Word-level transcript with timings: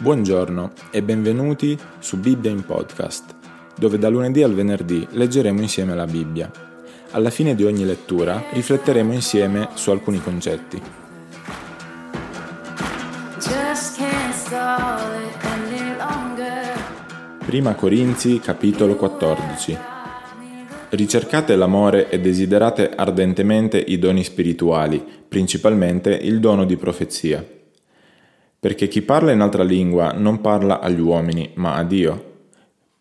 Buongiorno 0.00 0.72
e 0.90 1.02
benvenuti 1.02 1.78
su 1.98 2.18
Bibbia 2.18 2.50
in 2.50 2.64
podcast, 2.64 3.34
dove 3.76 3.98
da 3.98 4.08
lunedì 4.08 4.42
al 4.42 4.54
venerdì 4.54 5.06
leggeremo 5.10 5.60
insieme 5.60 5.94
la 5.94 6.06
Bibbia. 6.06 6.50
Alla 7.10 7.28
fine 7.28 7.54
di 7.54 7.64
ogni 7.64 7.84
lettura 7.84 8.44
rifletteremo 8.50 9.12
insieme 9.12 9.68
su 9.74 9.90
alcuni 9.90 10.22
concetti. 10.22 10.80
Prima 17.44 17.74
Corinzi 17.74 18.38
capitolo 18.38 18.96
14 18.96 19.78
Ricercate 20.88 21.56
l'amore 21.56 22.08
e 22.08 22.18
desiderate 22.20 22.88
ardentemente 22.88 23.76
i 23.76 23.98
doni 23.98 24.24
spirituali, 24.24 25.04
principalmente 25.28 26.14
il 26.14 26.40
dono 26.40 26.64
di 26.64 26.78
profezia 26.78 27.44
perché 28.60 28.88
chi 28.88 29.00
parla 29.00 29.32
in 29.32 29.40
altra 29.40 29.62
lingua 29.62 30.12
non 30.12 30.42
parla 30.42 30.80
agli 30.80 31.00
uomini, 31.00 31.50
ma 31.54 31.76
a 31.76 31.82
Dio, 31.82 32.24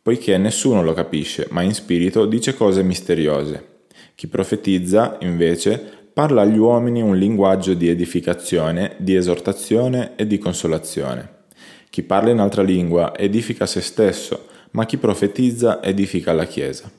poiché 0.01 0.37
nessuno 0.37 0.81
lo 0.81 0.93
capisce, 0.93 1.47
ma 1.51 1.61
in 1.61 1.73
spirito 1.73 2.25
dice 2.25 2.55
cose 2.55 2.81
misteriose. 2.81 3.67
Chi 4.15 4.27
profetizza, 4.27 5.17
invece, 5.19 5.77
parla 6.13 6.43
agli 6.43 6.57
uomini 6.57 7.01
un 7.01 7.17
linguaggio 7.17 7.73
di 7.73 7.89
edificazione, 7.89 8.95
di 8.99 9.15
esortazione 9.15 10.13
e 10.15 10.25
di 10.25 10.37
consolazione. 10.37 11.37
Chi 11.89 12.03
parla 12.03 12.29
in 12.29 12.39
altra 12.39 12.63
lingua 12.63 13.17
edifica 13.17 13.65
se 13.65 13.81
stesso, 13.81 14.47
ma 14.71 14.85
chi 14.85 14.95
profetizza 14.95 15.83
edifica 15.83 16.31
la 16.31 16.45
Chiesa. 16.45 16.89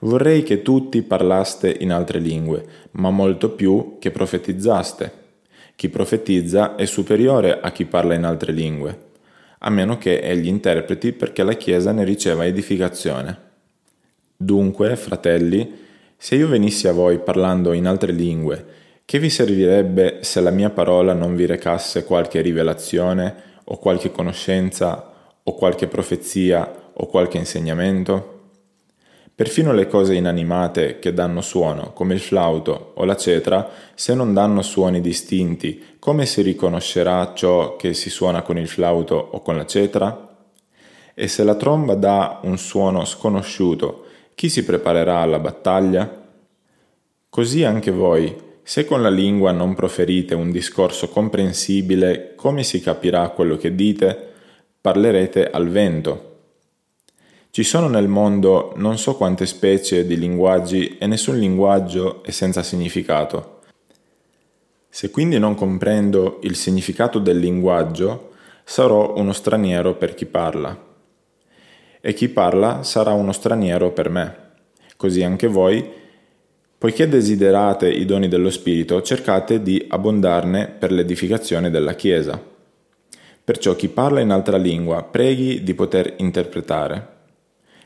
Vorrei 0.00 0.44
che 0.44 0.62
tutti 0.62 1.02
parlaste 1.02 1.76
in 1.80 1.90
altre 1.90 2.20
lingue, 2.20 2.64
ma 2.92 3.10
molto 3.10 3.50
più 3.50 3.96
che 3.98 4.12
profetizzaste 4.12 5.21
chi 5.74 5.88
profetizza 5.88 6.76
è 6.76 6.84
superiore 6.84 7.60
a 7.60 7.70
chi 7.72 7.84
parla 7.84 8.14
in 8.14 8.24
altre 8.24 8.52
lingue, 8.52 9.10
a 9.58 9.70
meno 9.70 9.98
che 9.98 10.20
egli 10.20 10.46
interpreti 10.46 11.12
perché 11.12 11.42
la 11.42 11.54
Chiesa 11.54 11.92
ne 11.92 12.04
riceva 12.04 12.46
edificazione. 12.46 13.50
Dunque, 14.36 14.96
fratelli, 14.96 15.80
se 16.16 16.36
io 16.36 16.48
venissi 16.48 16.88
a 16.88 16.92
voi 16.92 17.18
parlando 17.18 17.72
in 17.72 17.86
altre 17.86 18.12
lingue, 18.12 18.66
che 19.04 19.18
vi 19.18 19.30
servirebbe 19.30 20.18
se 20.22 20.40
la 20.40 20.50
mia 20.50 20.70
parola 20.70 21.12
non 21.12 21.34
vi 21.34 21.46
recasse 21.46 22.04
qualche 22.04 22.40
rivelazione 22.40 23.34
o 23.64 23.78
qualche 23.78 24.10
conoscenza 24.10 25.12
o 25.42 25.54
qualche 25.54 25.86
profezia 25.86 26.90
o 26.92 27.06
qualche 27.06 27.38
insegnamento? 27.38 28.41
Perfino 29.42 29.72
le 29.72 29.88
cose 29.88 30.14
inanimate 30.14 31.00
che 31.00 31.12
danno 31.12 31.40
suono, 31.40 31.90
come 31.94 32.14
il 32.14 32.20
flauto 32.20 32.92
o 32.94 33.04
la 33.04 33.16
cetra, 33.16 33.68
se 33.92 34.14
non 34.14 34.32
danno 34.32 34.62
suoni 34.62 35.00
distinti, 35.00 35.96
come 35.98 36.26
si 36.26 36.42
riconoscerà 36.42 37.32
ciò 37.34 37.74
che 37.74 37.92
si 37.92 38.08
suona 38.08 38.42
con 38.42 38.56
il 38.56 38.68
flauto 38.68 39.16
o 39.16 39.42
con 39.42 39.56
la 39.56 39.66
cetra? 39.66 40.46
E 41.12 41.26
se 41.26 41.42
la 41.42 41.56
tromba 41.56 41.96
dà 41.96 42.38
un 42.44 42.56
suono 42.56 43.04
sconosciuto, 43.04 44.04
chi 44.36 44.48
si 44.48 44.62
preparerà 44.62 45.18
alla 45.18 45.40
battaglia? 45.40 46.22
Così 47.28 47.64
anche 47.64 47.90
voi, 47.90 48.32
se 48.62 48.84
con 48.84 49.02
la 49.02 49.10
lingua 49.10 49.50
non 49.50 49.74
proferite 49.74 50.36
un 50.36 50.52
discorso 50.52 51.08
comprensibile, 51.08 52.34
come 52.36 52.62
si 52.62 52.80
capirà 52.80 53.28
quello 53.30 53.56
che 53.56 53.74
dite? 53.74 54.30
Parlerete 54.80 55.50
al 55.50 55.66
vento 55.66 56.30
ci 57.54 57.64
sono 57.64 57.86
nel 57.86 58.08
mondo 58.08 58.72
non 58.76 58.96
so 58.96 59.14
quante 59.14 59.44
specie 59.44 60.06
di 60.06 60.16
linguaggi 60.16 60.96
e 60.96 61.06
nessun 61.06 61.38
linguaggio 61.38 62.22
è 62.22 62.30
senza 62.30 62.62
significato. 62.62 63.60
Se 64.88 65.10
quindi 65.10 65.38
non 65.38 65.54
comprendo 65.54 66.38
il 66.44 66.56
significato 66.56 67.18
del 67.18 67.38
linguaggio, 67.38 68.30
sarò 68.64 69.16
uno 69.16 69.34
straniero 69.34 69.96
per 69.96 70.14
chi 70.14 70.24
parla. 70.24 70.82
E 72.00 72.14
chi 72.14 72.30
parla 72.30 72.84
sarà 72.84 73.12
uno 73.12 73.32
straniero 73.32 73.92
per 73.92 74.08
me. 74.08 74.36
Così 74.96 75.22
anche 75.22 75.46
voi, 75.46 75.86
poiché 76.78 77.06
desiderate 77.06 77.86
i 77.86 78.06
doni 78.06 78.28
dello 78.28 78.48
Spirito, 78.48 79.02
cercate 79.02 79.60
di 79.60 79.84
abbondarne 79.90 80.68
per 80.68 80.90
l'edificazione 80.90 81.68
della 81.68 81.92
Chiesa. 81.96 82.42
Perciò 83.44 83.76
chi 83.76 83.88
parla 83.88 84.20
in 84.20 84.30
altra 84.30 84.56
lingua 84.56 85.02
preghi 85.02 85.62
di 85.62 85.74
poter 85.74 86.14
interpretare 86.16 87.11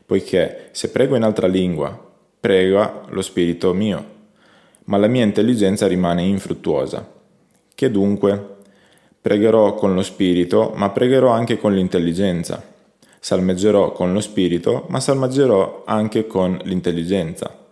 poiché 0.06 0.68
se 0.70 0.90
prego 0.90 1.16
in 1.16 1.22
altra 1.22 1.48
lingua, 1.48 2.00
prega 2.38 3.02
lo 3.08 3.22
spirito 3.22 3.74
mio, 3.74 4.14
ma 4.84 4.96
la 4.96 5.08
mia 5.08 5.24
intelligenza 5.24 5.86
rimane 5.86 6.22
infruttuosa. 6.22 7.12
Che 7.74 7.90
dunque? 7.90 8.54
Pregherò 9.20 9.74
con 9.74 9.94
lo 9.94 10.02
spirito, 10.02 10.72
ma 10.76 10.90
pregherò 10.90 11.30
anche 11.30 11.58
con 11.58 11.74
l'intelligenza. 11.74 12.62
Salmeggerò 13.18 13.90
con 13.90 14.12
lo 14.12 14.20
spirito, 14.20 14.86
ma 14.88 15.00
salmeggerò 15.00 15.82
anche 15.84 16.28
con 16.28 16.60
l'intelligenza. 16.62 17.64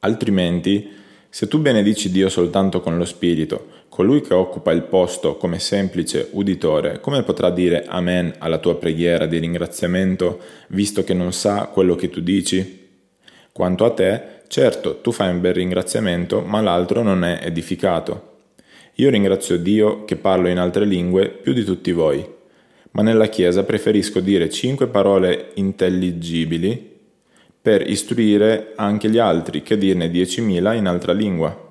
Altrimenti, 0.00 0.90
se 1.32 1.46
tu 1.46 1.60
benedici 1.60 2.10
Dio 2.10 2.28
soltanto 2.28 2.80
con 2.80 2.98
lo 2.98 3.04
spirito, 3.04 3.68
colui 3.88 4.20
che 4.20 4.34
occupa 4.34 4.72
il 4.72 4.82
posto 4.82 5.36
come 5.36 5.60
semplice 5.60 6.28
uditore, 6.32 6.98
come 6.98 7.22
potrà 7.22 7.50
dire 7.50 7.84
Amen 7.86 8.34
alla 8.38 8.58
tua 8.58 8.76
preghiera 8.76 9.26
di 9.26 9.38
ringraziamento, 9.38 10.40
visto 10.70 11.04
che 11.04 11.14
non 11.14 11.32
sa 11.32 11.66
quello 11.72 11.94
che 11.94 12.10
tu 12.10 12.20
dici? 12.20 12.88
Quanto 13.52 13.84
a 13.84 13.92
te, 13.92 14.22
certo, 14.48 15.00
tu 15.00 15.12
fai 15.12 15.30
un 15.30 15.40
bel 15.40 15.54
ringraziamento, 15.54 16.40
ma 16.40 16.60
l'altro 16.60 17.02
non 17.02 17.22
è 17.22 17.38
edificato. 17.44 18.38
Io 18.94 19.08
ringrazio 19.08 19.56
Dio 19.56 20.04
che 20.04 20.16
parlo 20.16 20.48
in 20.48 20.58
altre 20.58 20.84
lingue 20.84 21.28
più 21.28 21.52
di 21.52 21.62
tutti 21.62 21.92
voi, 21.92 22.26
ma 22.90 23.02
nella 23.02 23.28
Chiesa 23.28 23.62
preferisco 23.62 24.18
dire 24.18 24.50
cinque 24.50 24.88
parole 24.88 25.52
intelligibili 25.54 26.89
per 27.62 27.88
istruire 27.88 28.72
anche 28.76 29.10
gli 29.10 29.18
altri 29.18 29.62
che 29.62 29.76
dirne 29.76 30.08
diecimila 30.08 30.72
in 30.72 30.86
altra 30.86 31.12
lingua. 31.12 31.68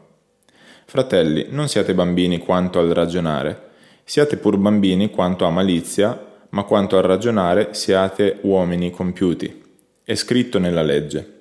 Fratelli, 0.86 1.48
non 1.50 1.68
siate 1.68 1.94
bambini 1.94 2.40
quanto 2.40 2.80
al 2.80 2.90
ragionare, 2.90 3.70
siate 4.04 4.38
pur 4.38 4.58
bambini 4.58 5.10
quanto 5.10 5.46
a 5.46 5.50
malizia, 5.50 6.28
ma 6.50 6.64
quanto 6.64 6.98
al 6.98 7.04
ragionare 7.04 7.74
siate 7.74 8.38
uomini 8.42 8.92
compiuti. 8.92 9.64
È 10.04 10.16
scritto 10.16 10.60
nella 10.60 10.82
legge. 10.82 11.38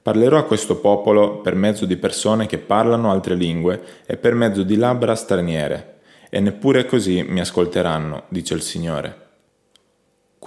Parlerò 0.00 0.38
a 0.38 0.44
questo 0.44 0.80
popolo 0.80 1.40
per 1.40 1.54
mezzo 1.54 1.84
di 1.84 1.96
persone 1.96 2.46
che 2.46 2.56
parlano 2.56 3.10
altre 3.10 3.34
lingue 3.34 3.82
e 4.06 4.16
per 4.16 4.34
mezzo 4.34 4.62
di 4.62 4.76
labbra 4.76 5.14
straniere, 5.14 5.98
e 6.30 6.40
neppure 6.40 6.86
così 6.86 7.22
mi 7.22 7.40
ascolteranno, 7.40 8.24
dice 8.28 8.54
il 8.54 8.62
Signore. 8.62 9.27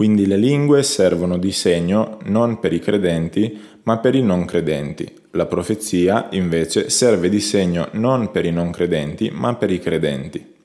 Quindi 0.02 0.26
le 0.26 0.38
lingue 0.38 0.82
servono 0.82 1.38
di 1.38 1.52
segno 1.52 2.18
non 2.24 2.60
per 2.60 2.74
i 2.74 2.80
credenti, 2.80 3.62
ma 3.84 4.00
per 4.00 4.16
i 4.16 4.24
non 4.24 4.46
credenti. 4.46 5.08
La 5.34 5.46
profezia, 5.46 6.28
invece, 6.32 6.90
serve 6.90 7.30
di 7.30 7.40
segno 7.40 7.88
non 7.92 8.32
per 8.32 8.46
i 8.46 8.52
non 8.52 8.72
credenti, 8.72 9.30
ma 9.32 9.54
per 9.54 9.70
i 9.70 9.78
credenti. 9.78 10.56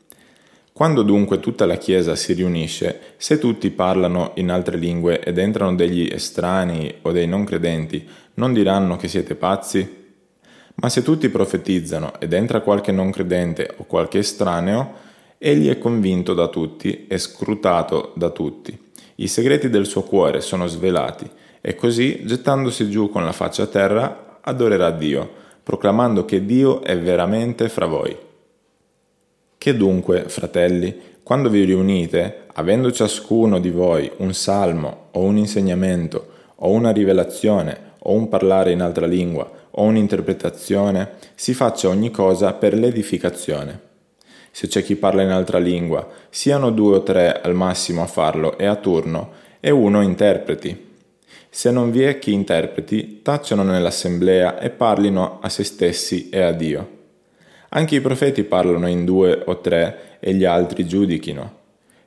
Quando 0.73 1.03
dunque 1.03 1.39
tutta 1.39 1.67
la 1.67 1.77
Chiesa 1.77 2.17
si 2.17 2.33
riunisce, 2.33 2.99
se 3.19 3.39
tutti 3.39 3.69
parlano 3.69 4.33
in 4.37 4.51
altre 4.51 4.79
lingue 4.79 5.21
ed 5.21 5.37
entrano 5.37 5.75
degli 5.75 6.09
estranei 6.11 6.95
o 7.03 7.13
dei 7.13 7.27
non 7.27 7.45
credenti, 7.45 8.09
non 8.37 8.55
diranno 8.55 8.97
che 8.97 9.07
siete 9.07 9.35
pazzi? 9.35 9.87
Ma 10.77 10.89
se 10.89 11.03
tutti 11.03 11.29
profetizzano 11.29 12.19
ed 12.21 12.33
entra 12.33 12.63
qualche 12.63 12.91
non 12.91 13.11
credente 13.11 13.75
o 13.77 13.85
qualche 13.85 14.21
estraneo, 14.21 14.95
egli 15.37 15.69
è 15.69 15.77
convinto 15.77 16.33
da 16.33 16.49
tutti 16.49 17.07
e 17.07 17.19
scrutato 17.19 18.15
da 18.17 18.31
tutti. 18.31 18.85
I 19.17 19.29
segreti 19.29 19.71
del 19.71 19.87
suo 19.87 20.03
cuore 20.03 20.41
sono 20.41 20.67
svelati 20.67 21.29
e 21.61 21.75
così, 21.75 22.25
gettandosi 22.25 22.91
giù 22.91 23.09
con 23.09 23.25
la 23.25 23.33
faccia 23.33 23.63
a 23.63 23.67
terra, 23.67 24.39
adorerà 24.41 24.91
Dio, 24.91 25.29
proclamando 25.63 26.25
che 26.25 26.45
Dio 26.45 26.83
è 26.83 26.99
veramente 26.99 27.69
fra 27.69 27.87
voi. 27.87 28.17
Che 29.59 29.77
dunque, 29.77 30.29
fratelli, 30.29 30.95
quando 31.23 31.49
vi 31.49 31.65
riunite, 31.65 32.45
avendo 32.55 32.93
ciascuno 32.93 33.59
di 33.59 33.71
voi 33.71 34.11
un 34.19 34.33
salmo 34.33 35.09
o 35.13 35.21
un 35.23 35.39
insegnamento 35.39 36.29
o 36.57 36.71
una 36.71 36.93
rivelazione 36.93 37.95
o 38.01 38.13
un 38.13 38.29
parlare 38.29 38.71
in 38.71 38.81
altra 38.81 39.07
lingua 39.07 39.51
o 39.71 39.83
un'interpretazione, 39.83 41.15
si 41.35 41.53
faccia 41.53 41.89
ogni 41.89 42.11
cosa 42.11 42.53
per 42.53 42.75
l'edificazione. 42.75 43.81
Se 44.57 44.69
c'è 44.69 44.83
chi 44.83 44.97
parla 44.97 45.21
in 45.21 45.31
altra 45.31 45.59
lingua, 45.59 46.09
siano 46.31 46.71
due 46.71 46.97
o 46.97 47.03
tre 47.03 47.43
al 47.43 47.53
massimo 47.55 48.01
a 48.03 48.07
farlo 48.07 48.57
e 48.57 48.65
a 48.65 48.77
turno, 48.77 49.33
e 49.61 49.69
uno 49.69 50.01
interpreti 50.01 50.87
se 51.57 51.71
non 51.71 51.91
vi 51.91 52.03
è 52.03 52.19
chi 52.19 52.35
interpreti, 52.35 53.23
tacciano 53.23 53.63
nell'assemblea 53.63 54.59
e 54.59 54.69
parlino 54.69 55.39
a 55.41 55.49
se 55.49 55.65
stessi 55.65 56.29
e 56.29 56.43
a 56.43 56.53
Dio. 56.53 56.91
Anche 57.71 57.95
i 57.95 58.03
profeti 58.03 58.45
parlano 58.45 58.89
in 58.89 59.07
due 59.07 59.43
o 59.43 59.59
tre 59.61 60.19
e 60.21 60.35
gli 60.35 60.45
altri 60.45 60.87
giudichino. 60.87 61.55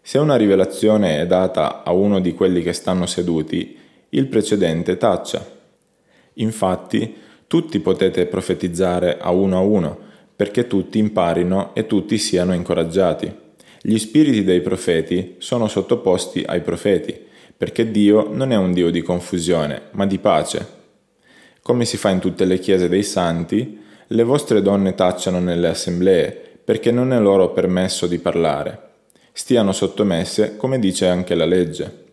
Se 0.04 0.20
una 0.20 0.36
rivelazione 0.36 1.20
è 1.20 1.26
data 1.26 1.84
a 1.84 1.92
uno 1.94 2.20
di 2.20 2.36
quelli 2.36 2.62
che 2.62 2.74
stanno 2.74 3.08
seduti, 3.08 3.76
il 4.10 4.28
precedente 4.28 4.98
taccia. 4.98 5.44
Infatti, 6.34 7.16
tutti 7.48 7.80
potete 7.80 8.28
profetizzare 8.28 9.18
a 9.20 9.32
uno 9.32 9.58
a 9.58 9.62
uno, 9.62 10.00
perché 10.40 10.68
tutti 10.68 11.00
imparino 11.00 11.72
e 11.76 11.86
tutti 11.86 12.18
siano 12.18 12.54
incoraggiati. 12.54 13.30
Gli 13.82 13.98
spiriti 13.98 14.46
dei 14.46 14.62
profeti 14.62 15.36
sono 15.40 15.68
sottoposti 15.68 16.46
ai 16.48 16.62
profeti, 16.62 17.14
perché 17.58 17.92
Dio 17.92 18.30
non 18.32 18.54
è 18.54 18.56
un 18.56 18.72
Dio 18.72 18.90
di 18.90 19.02
confusione, 19.02 19.82
ma 19.92 20.06
di 20.06 20.18
pace. 20.18 20.66
Come 21.62 21.84
si 21.84 21.98
fa 21.98 22.12
in 22.12 22.20
tutte 22.20 22.46
le 22.46 22.58
chiese 22.58 22.88
dei 22.88 23.04
santi, 23.04 23.82
le 24.08 24.24
vostre 24.24 24.62
donne 24.62 24.96
tacciano 24.96 25.42
nelle 25.42 25.68
assemblee, 25.68 26.60
perché 26.64 26.90
non 26.90 27.12
è 27.12 27.20
loro 27.20 27.52
permesso 27.52 28.08
di 28.08 28.20
parlare. 28.20 28.92
Stiano 29.34 29.74
sottomesse, 29.74 30.56
come 30.56 30.80
dice 30.80 31.10
anche 31.10 31.36
la 31.36 31.46
legge. 31.46 32.06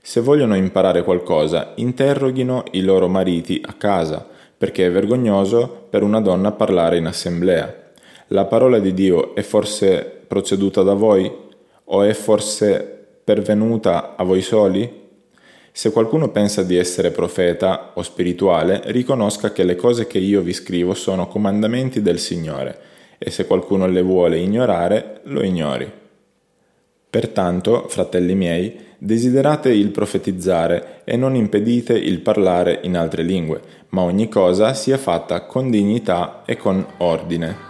Se 0.00 0.20
vogliono 0.20 0.54
imparare 0.54 1.02
qualcosa, 1.02 1.72
interroghino 1.74 2.62
i 2.70 2.82
loro 2.82 3.08
mariti 3.08 3.60
a 3.66 3.72
casa, 3.72 4.29
perché 4.60 4.84
è 4.84 4.90
vergognoso 4.90 5.86
per 5.88 6.02
una 6.02 6.20
donna 6.20 6.52
parlare 6.52 6.98
in 6.98 7.06
assemblea. 7.06 7.92
La 8.26 8.44
parola 8.44 8.78
di 8.78 8.92
Dio 8.92 9.34
è 9.34 9.40
forse 9.40 10.02
proceduta 10.26 10.82
da 10.82 10.92
voi? 10.92 11.34
O 11.84 12.02
è 12.02 12.12
forse 12.12 13.06
pervenuta 13.24 14.16
a 14.16 14.22
voi 14.22 14.42
soli? 14.42 15.08
Se 15.72 15.90
qualcuno 15.90 16.28
pensa 16.28 16.62
di 16.62 16.76
essere 16.76 17.10
profeta 17.10 17.92
o 17.94 18.02
spirituale, 18.02 18.82
riconosca 18.88 19.50
che 19.50 19.64
le 19.64 19.76
cose 19.76 20.06
che 20.06 20.18
io 20.18 20.42
vi 20.42 20.52
scrivo 20.52 20.92
sono 20.92 21.26
comandamenti 21.26 22.02
del 22.02 22.18
Signore, 22.18 22.78
e 23.16 23.30
se 23.30 23.46
qualcuno 23.46 23.86
le 23.86 24.02
vuole 24.02 24.36
ignorare, 24.36 25.22
lo 25.24 25.42
ignori. 25.42 25.90
Pertanto, 27.08 27.88
fratelli 27.88 28.34
miei, 28.34 28.78
desiderate 29.02 29.72
il 29.72 29.90
profetizzare 29.90 31.00
e 31.04 31.16
non 31.16 31.34
impedite 31.34 31.94
il 31.94 32.20
parlare 32.20 32.80
in 32.82 32.96
altre 32.96 33.22
lingue, 33.22 33.60
ma 33.90 34.02
ogni 34.02 34.28
cosa 34.28 34.74
sia 34.74 34.98
fatta 34.98 35.46
con 35.46 35.70
dignità 35.70 36.42
e 36.44 36.56
con 36.56 36.84
ordine. 36.98 37.69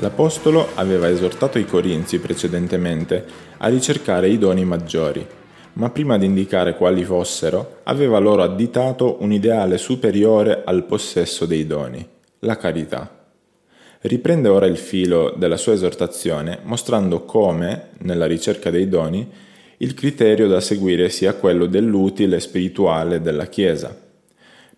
L'Apostolo 0.00 0.68
aveva 0.76 1.10
esortato 1.10 1.58
i 1.58 1.66
Corinzi 1.66 2.20
precedentemente 2.20 3.22
a 3.58 3.68
ricercare 3.68 4.30
i 4.30 4.38
doni 4.38 4.64
maggiori, 4.64 5.26
ma 5.74 5.90
prima 5.90 6.16
di 6.16 6.24
indicare 6.24 6.74
quali 6.74 7.04
fossero, 7.04 7.80
aveva 7.82 8.18
loro 8.18 8.42
additato 8.42 9.18
un 9.20 9.30
ideale 9.30 9.76
superiore 9.76 10.62
al 10.64 10.84
possesso 10.84 11.44
dei 11.44 11.66
doni, 11.66 12.06
la 12.38 12.56
carità. 12.56 13.14
Riprende 14.00 14.48
ora 14.48 14.64
il 14.64 14.78
filo 14.78 15.34
della 15.36 15.58
sua 15.58 15.74
esortazione 15.74 16.60
mostrando 16.62 17.24
come, 17.26 17.88
nella 17.98 18.24
ricerca 18.24 18.70
dei 18.70 18.88
doni, 18.88 19.30
il 19.76 19.92
criterio 19.92 20.48
da 20.48 20.60
seguire 20.60 21.10
sia 21.10 21.34
quello 21.34 21.66
dell'utile 21.66 22.40
spirituale 22.40 23.20
della 23.20 23.48
Chiesa, 23.48 23.94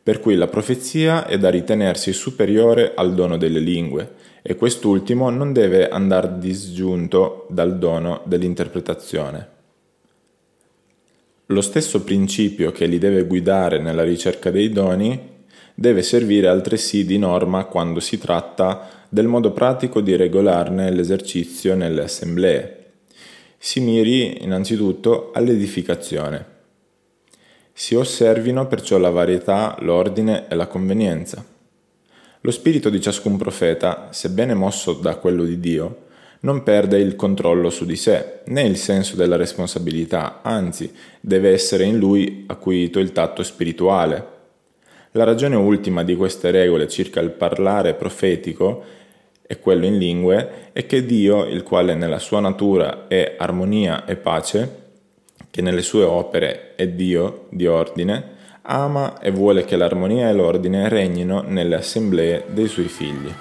per 0.03 0.19
cui 0.19 0.35
la 0.35 0.49
profezia 0.49 1.27
è 1.27 1.39
da 1.39 1.49
ritenersi 1.49 2.13
superiore 2.13 2.93
al 2.97 3.15
dono 3.15 3.37
delle 3.37 3.61
lingue, 3.61 4.31
e 4.43 4.57
quest'ultimo 4.57 5.31
non 5.31 5.53
deve 5.53 5.89
andare 5.89 6.39
disgiunto 6.39 7.47
dal 7.49 7.79
dono 7.79 8.23
dell'interpretazione. 8.25 9.49
Lo 11.47 11.61
stesso 11.61 12.03
principio 12.03 12.73
che 12.73 12.87
li 12.87 12.99
deve 12.99 13.25
guidare 13.25 13.79
nella 13.79 14.03
ricerca 14.03 14.51
dei 14.51 14.71
doni 14.71 15.31
deve 15.75 16.03
servire 16.03 16.49
altresì 16.49 17.05
di 17.05 17.19
norma 17.19 17.65
quando 17.65 18.01
si 18.01 18.19
tratta 18.19 18.89
del 19.09 19.27
modo 19.27 19.53
pratico 19.53 20.01
di 20.01 20.17
regolarne 20.17 20.91
l'esercizio 20.91 21.75
nelle 21.75 22.03
assemblee. 22.03 22.79
Si 23.59 23.81
miri 23.81 24.43
innanzitutto 24.43 25.31
all'edificazione. 25.33 26.47
Si 27.73 27.95
osservino 27.95 28.67
perciò 28.67 28.99
la 28.99 29.11
varietà, 29.11 29.77
l'ordine 29.81 30.49
e 30.49 30.55
la 30.55 30.67
convenienza. 30.67 31.52
Lo 32.45 32.51
spirito 32.51 32.91
di 32.91 33.01
ciascun 33.01 33.37
profeta, 33.37 34.09
sebbene 34.11 34.53
mosso 34.55 34.95
da 34.95 35.15
quello 35.15 35.45
di 35.45 35.61
Dio, 35.61 36.07
non 36.41 36.65
perde 36.65 36.99
il 36.99 37.15
controllo 37.15 37.71
su 37.71 37.85
di 37.85 37.95
sé, 37.95 38.41
né 38.47 38.63
il 38.63 38.77
senso 38.77 39.15
della 39.15 39.37
responsabilità, 39.37 40.41
anzi 40.43 40.93
deve 41.21 41.51
essere 41.51 41.85
in 41.85 41.99
lui 41.99 42.43
acuito 42.49 42.99
il 42.99 43.13
tatto 43.13 43.45
spirituale. 43.45 44.27
La 45.13 45.23
ragione 45.23 45.55
ultima 45.55 46.03
di 46.03 46.17
queste 46.17 46.51
regole 46.51 46.89
circa 46.89 47.21
il 47.21 47.31
parlare 47.31 47.95
profetico 47.95 48.83
e 49.47 49.61
quello 49.61 49.87
in 49.87 49.97
lingue 49.97 50.71
è 50.73 50.85
che 50.85 51.07
Dio, 51.07 51.45
il 51.45 51.63
quale 51.63 51.95
nella 51.95 52.19
sua 52.19 52.41
natura 52.41 53.07
è 53.07 53.37
armonia 53.39 54.05
e 54.05 54.17
pace, 54.17 54.81
che 55.49 55.63
nelle 55.63 55.83
sue 55.83 56.03
opere 56.03 56.75
è 56.75 56.89
Dio 56.89 57.47
di 57.51 57.69
ordine, 57.69 58.41
ama 58.63 59.19
e 59.21 59.31
vuole 59.31 59.65
che 59.65 59.77
l'armonia 59.77 60.29
e 60.29 60.33
l'ordine 60.33 60.89
regnino 60.89 61.43
nelle 61.43 61.77
assemblee 61.77 62.45
dei 62.49 62.69
suoi 62.69 62.89
figli. 62.89 63.33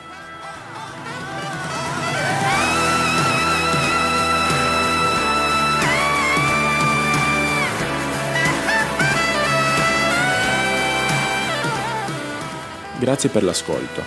Grazie 13.00 13.30
per 13.30 13.44
l'ascolto. 13.44 14.04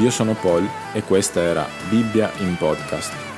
Io 0.00 0.10
sono 0.10 0.34
Paul 0.34 0.68
e 0.92 1.02
questa 1.02 1.40
era 1.40 1.66
Bibbia 1.88 2.30
in 2.40 2.56
podcast. 2.58 3.33